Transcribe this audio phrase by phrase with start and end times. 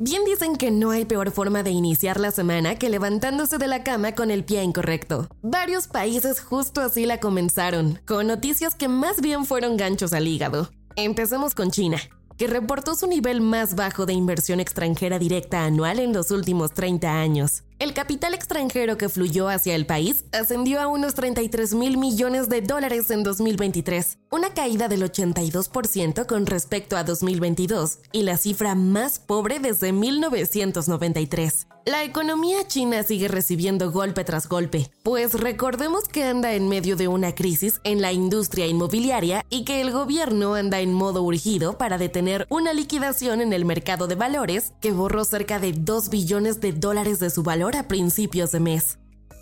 [0.00, 3.82] Bien dicen que no hay peor forma de iniciar la semana que levantándose de la
[3.82, 5.26] cama con el pie incorrecto.
[5.42, 10.70] Varios países justo así la comenzaron, con noticias que más bien fueron ganchos al hígado.
[10.94, 11.98] Empecemos con China
[12.38, 17.20] que reportó su nivel más bajo de inversión extranjera directa anual en los últimos 30
[17.20, 17.64] años.
[17.78, 22.60] El capital extranjero que fluyó hacia el país ascendió a unos 33 mil millones de
[22.60, 29.20] dólares en 2023, una caída del 82% con respecto a 2022 y la cifra más
[29.20, 31.68] pobre desde 1993.
[31.84, 37.08] La economía china sigue recibiendo golpe tras golpe, pues recordemos que anda en medio de
[37.08, 41.96] una crisis en la industria inmobiliaria y que el gobierno anda en modo urgido para
[41.96, 46.72] detener una liquidación en el mercado de valores que borró cerca de 2 billones de
[46.72, 48.98] dólares de su valor a principios de mes.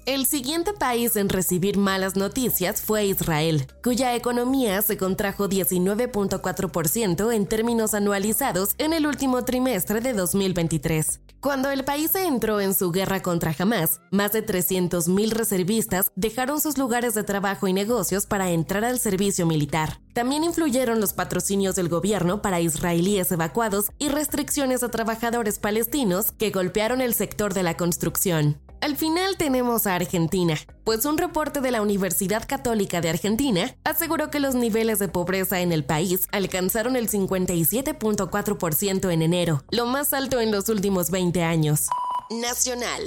[0.06, 7.47] El siguiente país en recibir malas noticias fue Israel, cuya economía se contrajo 19.4% en
[7.47, 11.20] términos anualizados en el último trimestre de 2023.
[11.41, 16.78] Cuando el país entró en su guerra contra Hamas, más de 300.000 reservistas dejaron sus
[16.78, 20.00] lugares de trabajo y negocios para entrar al servicio militar.
[20.17, 26.48] También influyeron los patrocinios del gobierno para israelíes evacuados y restricciones a trabajadores palestinos que
[26.48, 28.59] golpearon el sector de la construcción.
[28.81, 34.31] Al final tenemos a Argentina, pues un reporte de la Universidad Católica de Argentina aseguró
[34.31, 40.14] que los niveles de pobreza en el país alcanzaron el 57.4% en enero, lo más
[40.14, 41.89] alto en los últimos 20 años.
[42.31, 43.03] Nacional.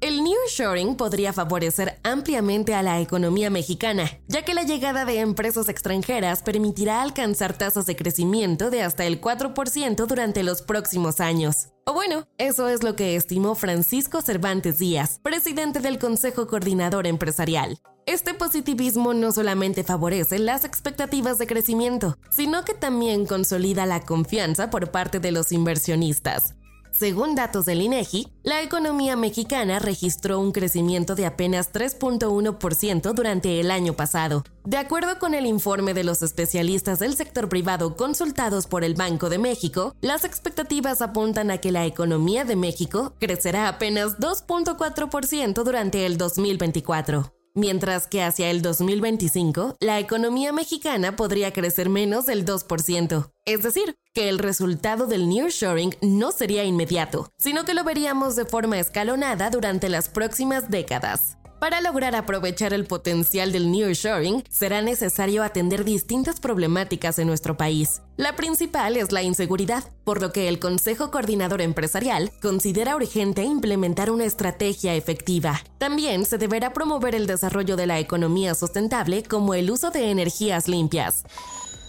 [0.00, 5.68] El nearshoring podría favorecer ampliamente a la economía mexicana, ya que la llegada de empresas
[5.68, 11.68] extranjeras permitirá alcanzar tasas de crecimiento de hasta el 4% durante los próximos años.
[11.84, 17.78] O bueno, eso es lo que estimó Francisco Cervantes Díaz, presidente del Consejo Coordinador Empresarial.
[18.06, 24.70] Este positivismo no solamente favorece las expectativas de crecimiento, sino que también consolida la confianza
[24.70, 26.54] por parte de los inversionistas.
[26.92, 33.70] Según datos del INEGI, la economía mexicana registró un crecimiento de apenas 3.1% durante el
[33.70, 34.44] año pasado.
[34.64, 39.30] De acuerdo con el informe de los especialistas del sector privado consultados por el Banco
[39.30, 46.06] de México, las expectativas apuntan a que la economía de México crecerá apenas 2.4% durante
[46.06, 53.32] el 2024 mientras que hacia el 2025 la economía mexicana podría crecer menos del 2%.
[53.44, 58.44] Es decir, que el resultado del nearshoring no sería inmediato, sino que lo veríamos de
[58.44, 61.39] forma escalonada durante las próximas décadas.
[61.60, 68.00] Para lograr aprovechar el potencial del nearshoring, será necesario atender distintas problemáticas en nuestro país.
[68.16, 74.10] La principal es la inseguridad, por lo que el Consejo Coordinador Empresarial considera urgente implementar
[74.10, 75.60] una estrategia efectiva.
[75.76, 80.66] También se deberá promover el desarrollo de la economía sustentable como el uso de energías
[80.66, 81.24] limpias.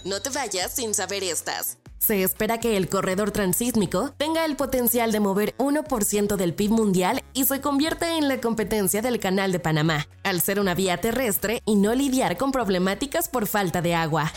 [0.04, 1.78] No te vayas sin saber estas.
[1.98, 7.22] Se espera que el corredor transísmico tenga el potencial de mover 1% del PIB mundial
[7.32, 11.62] y se convierta en la competencia del Canal de Panamá, al ser una vía terrestre
[11.64, 14.32] y no lidiar con problemáticas por falta de agua.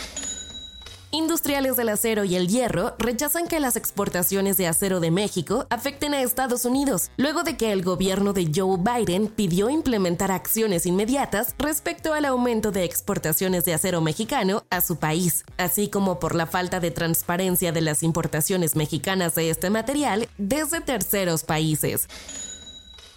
[1.15, 6.13] Industriales del acero y el hierro rechazan que las exportaciones de acero de México afecten
[6.13, 11.55] a Estados Unidos, luego de que el gobierno de Joe Biden pidió implementar acciones inmediatas
[11.57, 16.47] respecto al aumento de exportaciones de acero mexicano a su país, así como por la
[16.47, 22.09] falta de transparencia de las importaciones mexicanas de este material desde terceros países.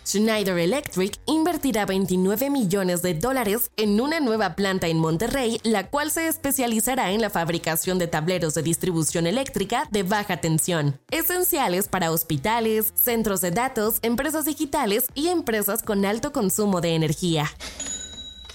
[0.09, 6.11] Schneider Electric invertirá 29 millones de dólares en una nueva planta en Monterrey, la cual
[6.11, 12.11] se especializará en la fabricación de tableros de distribución eléctrica de baja tensión, esenciales para
[12.11, 17.45] hospitales, centros de datos, empresas digitales y empresas con alto consumo de energía.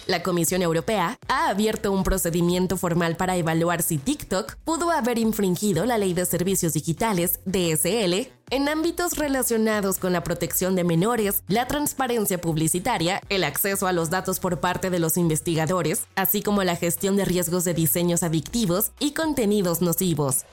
[0.06, 5.86] La Comisión Europea ha abierto un procedimiento formal para evaluar si TikTok pudo haber infringido
[5.86, 11.68] la Ley de Servicios Digitales, DSL, en ámbitos relacionados con la protección de menores, la
[11.68, 16.76] transparencia publicitaria, el acceso a los datos por parte de los investigadores, así como la
[16.76, 20.44] gestión de riesgos de diseños adictivos y contenidos nocivos.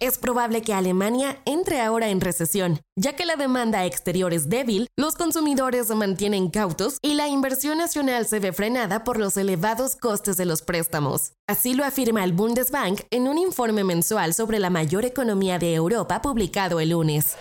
[0.00, 4.88] Es probable que Alemania entre ahora en recesión, ya que la demanda exterior es débil,
[4.96, 9.94] los consumidores se mantienen cautos y la inversión nacional se ve frenada por los elevados
[9.94, 11.34] costes de los préstamos.
[11.46, 16.22] Así lo afirma el Bundesbank en un informe mensual sobre la mayor economía de Europa
[16.22, 17.36] publicado el lunes.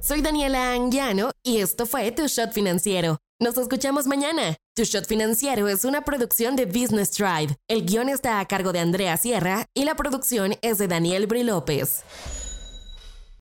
[0.00, 3.18] Soy Daniela Anguiano y esto fue Tu Shot Financiero.
[3.42, 4.58] Nos escuchamos mañana.
[4.76, 7.56] Tu Shot Financiero es una producción de Business Drive.
[7.68, 11.44] El guion está a cargo de Andrea Sierra y la producción es de Daniel Bri
[11.44, 12.04] López.